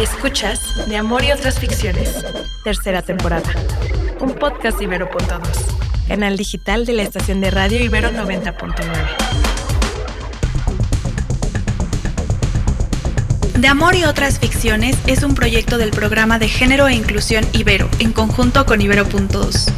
Escuchas 0.00 0.88
De 0.88 0.96
Amor 0.96 1.24
y 1.24 1.30
otras 1.30 1.58
ficciones, 1.58 2.24
tercera 2.64 3.02
temporada. 3.02 3.50
Un 4.18 4.32
podcast 4.32 4.80
Ibero.2, 4.80 5.42
canal 6.08 6.38
digital 6.38 6.86
de 6.86 6.94
la 6.94 7.02
estación 7.02 7.42
de 7.42 7.50
radio 7.50 7.84
Ibero 7.84 8.10
90.9. 8.10 8.80
De 13.58 13.68
Amor 13.68 13.94
y 13.94 14.04
otras 14.04 14.38
ficciones 14.38 14.96
es 15.06 15.22
un 15.22 15.34
proyecto 15.34 15.76
del 15.76 15.90
programa 15.90 16.38
de 16.38 16.48
género 16.48 16.88
e 16.88 16.94
inclusión 16.94 17.46
Ibero, 17.52 17.86
en 17.98 18.12
conjunto 18.12 18.64
con 18.64 18.80
Ibero.2. 18.80 19.70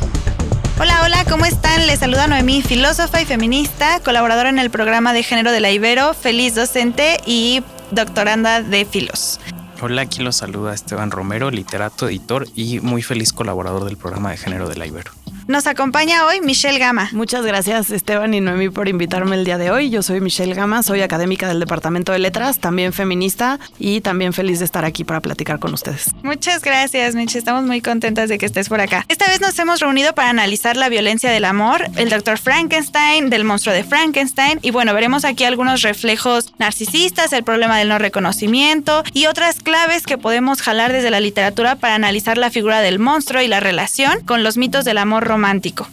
Hola, 0.79 1.01
hola, 1.03 1.25
¿cómo 1.29 1.47
están? 1.47 1.89
Les 1.89 1.99
saluda 1.99 2.29
Noemí, 2.29 2.63
filósofa 2.63 3.21
y 3.21 3.25
feminista, 3.25 3.99
colaboradora 4.05 4.51
en 4.51 4.61
el 4.61 4.71
programa 4.71 5.13
de 5.15 5.25
género 5.25 5.51
de 5.51 5.59
la 5.59 5.73
Ibero, 5.73 6.15
feliz 6.15 6.55
docente 6.55 7.19
y 7.27 7.65
doctoranda 7.91 8.63
de 8.63 8.85
Filos. 8.85 9.39
Hola, 9.85 10.03
aquí 10.03 10.23
los 10.23 10.37
saluda 10.37 10.75
Esteban 10.75 11.11
Romero, 11.11 11.51
literato, 11.51 12.09
editor 12.09 12.47
y 12.55 12.79
muy 12.79 13.03
feliz 13.03 13.33
colaborador 13.33 13.85
del 13.85 13.97
programa 13.97 14.31
de 14.31 14.37
género 14.37 14.69
de 14.69 14.77
la 14.77 14.87
Ibero. 14.87 15.11
Nos 15.53 15.67
acompaña 15.67 16.25
hoy 16.25 16.41
Michelle 16.41 16.79
Gama. 16.79 17.11
Muchas 17.13 17.45
gracias 17.45 17.91
Esteban 17.91 18.33
y 18.33 18.41
Noemí 18.41 18.71
por 18.71 18.89
invitarme 18.89 19.37
el 19.37 19.45
día 19.45 19.59
de 19.59 19.71
hoy. 19.71 19.91
Yo 19.91 20.03
soy 20.03 20.23
Michelle 20.23 20.55
Gama, 20.55 20.83
soy 20.83 21.03
académica 21.03 21.47
del 21.47 21.61
Departamento 21.61 22.11
de 22.11 22.21
Letras, 22.21 22.59
también 22.59 22.95
feminista 22.95 23.59
y 23.79 24.01
también 24.01 24.33
feliz 24.33 24.61
de 24.61 24.65
estar 24.65 24.87
aquí 24.87 25.05
para 25.05 25.21
platicar 25.21 25.59
con 25.59 25.75
ustedes. 25.75 26.07
Muchas 26.23 26.63
gracias 26.63 27.15
Michelle, 27.15 27.41
estamos 27.41 27.65
muy 27.65 27.83
contentas 27.83 28.31
de 28.31 28.39
que 28.39 28.47
estés 28.47 28.71
por 28.71 28.81
acá. 28.81 29.05
Esta 29.11 29.27
vez 29.27 29.43
nos 29.43 29.59
hemos 29.59 29.81
reunido 29.81 30.15
para 30.15 30.31
analizar 30.31 30.79
la 30.79 30.89
violencia 30.89 31.31
del 31.31 31.45
amor, 31.45 31.85
el 31.97 32.09
doctor 32.09 32.39
Frankenstein, 32.39 33.29
del 33.29 33.45
monstruo 33.45 33.75
de 33.75 33.85
Frankenstein 33.85 34.59
y 34.63 34.71
bueno, 34.71 34.95
veremos 34.95 35.27
aquí 35.27 35.45
algunos 35.45 35.83
reflejos 35.83 36.55
narcisistas, 36.59 37.31
el 37.35 37.45
problema 37.45 37.77
del 37.77 37.91
no 37.91 37.99
reconocimiento 37.99 39.05
y 39.13 39.27
otras 39.27 39.61
claves 39.61 40.07
que 40.07 40.17
podemos 40.17 40.63
jalar 40.63 40.95
desde 40.95 41.11
la 41.11 41.21
literatura 41.21 41.77
para 41.77 41.95
analizar 41.95 42.39
la 42.39 42.49
figura 42.49 42.81
del 42.81 42.99
monstruo 42.99 43.43
y 43.43 43.49
la 43.49 43.61
relación 43.61 44.21
con 44.25 44.43
los 44.43 44.57
mitos 44.57 44.87
del 44.87 44.97
amor 44.97 45.25
romántico. 45.25 45.42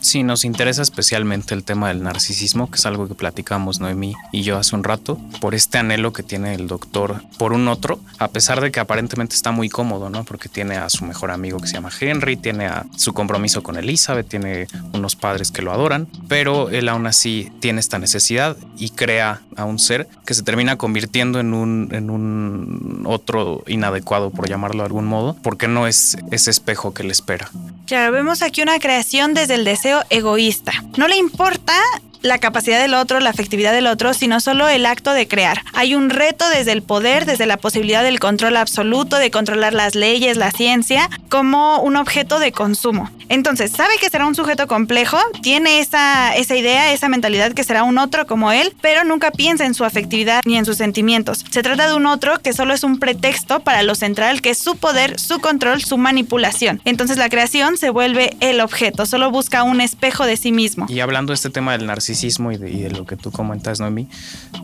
Sí, 0.01 0.23
nos 0.23 0.45
interesa 0.45 0.81
especialmente 0.81 1.53
el 1.53 1.63
tema 1.63 1.89
del 1.89 2.03
narcisismo, 2.03 2.69
que 2.69 2.77
es 2.77 2.85
algo 2.85 3.07
que 3.07 3.15
platicamos 3.15 3.79
Noemí 3.79 4.15
y 4.31 4.43
yo 4.43 4.57
hace 4.57 4.75
un 4.75 4.83
rato, 4.83 5.19
por 5.41 5.55
este 5.55 5.77
anhelo 5.77 6.13
que 6.13 6.23
tiene 6.23 6.53
el 6.53 6.67
doctor 6.67 7.21
por 7.37 7.53
un 7.53 7.67
otro, 7.67 7.99
a 8.17 8.27
pesar 8.29 8.61
de 8.61 8.71
que 8.71 8.79
aparentemente 8.79 9.35
está 9.35 9.51
muy 9.51 9.69
cómodo, 9.69 10.09
¿no? 10.09 10.23
Porque 10.23 10.49
tiene 10.49 10.77
a 10.77 10.89
su 10.89 11.05
mejor 11.05 11.31
amigo 11.31 11.59
que 11.59 11.67
se 11.67 11.73
llama 11.73 11.89
Henry, 11.99 12.37
tiene 12.37 12.67
a 12.67 12.85
su 12.95 13.13
compromiso 13.13 13.63
con 13.63 13.77
Elizabeth, 13.77 14.27
tiene 14.27 14.67
unos 14.93 15.15
padres 15.15 15.51
que 15.51 15.61
lo 15.61 15.71
adoran, 15.71 16.07
pero 16.27 16.69
él 16.69 16.89
aún 16.89 17.07
así 17.07 17.51
tiene 17.59 17.79
esta 17.79 17.99
necesidad 17.99 18.57
y 18.77 18.91
crea 18.91 19.41
a 19.55 19.65
un 19.65 19.79
ser 19.79 20.07
que 20.25 20.33
se 20.33 20.43
termina 20.43 20.77
convirtiendo 20.77 21.39
en 21.39 21.53
un, 21.53 21.89
en 21.91 22.09
un 22.09 23.03
otro 23.05 23.63
inadecuado, 23.67 24.29
por 24.31 24.47
llamarlo 24.47 24.83
de 24.83 24.87
algún 24.87 25.05
modo, 25.05 25.35
porque 25.41 25.67
no 25.67 25.87
es 25.87 26.17
ese 26.31 26.51
espejo 26.51 26.93
que 26.93 27.03
le 27.03 27.11
espera. 27.11 27.49
Claro, 27.85 28.11
vemos 28.11 28.41
aquí 28.41 28.61
una 28.61 28.79
creación 28.79 29.28
desde 29.33 29.55
el 29.55 29.63
deseo 29.63 30.03
egoísta. 30.09 30.71
No 30.97 31.07
le 31.07 31.17
importa 31.17 31.73
la 32.21 32.37
capacidad 32.39 32.79
del 32.79 32.93
otro, 32.93 33.19
la 33.19 33.29
afectividad 33.29 33.73
del 33.73 33.87
otro, 33.87 34.13
sino 34.13 34.39
solo 34.39 34.67
el 34.67 34.85
acto 34.85 35.13
de 35.13 35.27
crear. 35.27 35.61
Hay 35.73 35.95
un 35.95 36.09
reto 36.09 36.47
desde 36.49 36.71
el 36.71 36.81
poder, 36.81 37.25
desde 37.25 37.45
la 37.45 37.57
posibilidad 37.57 38.03
del 38.03 38.19
control 38.19 38.57
absoluto, 38.57 39.17
de 39.17 39.31
controlar 39.31 39.73
las 39.73 39.95
leyes, 39.95 40.37
la 40.37 40.51
ciencia, 40.51 41.09
como 41.29 41.81
un 41.81 41.95
objeto 41.95 42.39
de 42.39 42.51
consumo. 42.51 43.09
Entonces, 43.29 43.71
sabe 43.71 43.93
que 44.01 44.09
será 44.09 44.25
un 44.25 44.33
sujeto 44.33 44.67
complejo, 44.67 45.17
tiene 45.43 45.79
esa, 45.79 46.35
esa 46.35 46.55
idea, 46.55 46.91
esa 46.91 47.09
mentalidad 47.09 47.53
que 47.53 47.63
será 47.63 47.83
un 47.83 47.99
otro 47.99 48.25
como 48.25 48.51
él, 48.51 48.73
pero 48.81 49.03
nunca 49.03 49.31
piensa 49.31 49.65
en 49.65 49.75
su 49.75 49.85
afectividad 49.85 50.41
ni 50.45 50.57
en 50.57 50.65
sus 50.65 50.77
sentimientos. 50.77 51.45
Se 51.51 51.61
trata 51.61 51.87
de 51.87 51.95
un 51.95 52.07
otro 52.07 52.39
que 52.39 52.53
solo 52.53 52.73
es 52.73 52.83
un 52.83 52.97
pretexto 52.97 53.59
para 53.59 53.83
lo 53.83 53.93
central, 53.93 54.41
que 54.41 54.49
es 54.51 54.57
su 54.57 54.77
poder, 54.77 55.19
su 55.19 55.39
control, 55.39 55.83
su 55.83 55.97
manipulación. 55.97 56.81
Entonces 56.85 57.17
la 57.17 57.29
creación 57.29 57.77
se 57.77 57.91
vuelve 57.91 58.35
el 58.39 58.61
objeto, 58.61 59.05
solo 59.05 59.29
busca 59.29 59.61
un 59.61 59.79
espejo 59.79 60.25
de 60.25 60.35
sí 60.35 60.51
mismo. 60.51 60.87
Y 60.89 60.99
hablando 60.99 61.31
de 61.31 61.35
este 61.35 61.51
tema 61.51 61.73
del 61.73 61.85
narcisismo, 61.85 62.08
y 62.09 62.57
de, 62.57 62.89
lo 62.89 63.05
que 63.05 63.15
tú 63.15 63.31
comentas, 63.31 63.79
Noemi, 63.79 64.07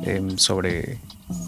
em, 0.04 0.38
sobre 0.38 1.00